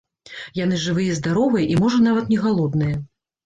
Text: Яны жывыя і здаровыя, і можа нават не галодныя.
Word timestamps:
Яны 0.59 0.79
жывыя 0.85 1.11
і 1.17 1.19
здаровыя, 1.21 1.63
і 1.75 1.79
можа 1.85 2.03
нават 2.09 2.35
не 2.35 2.43
галодныя. 2.49 2.95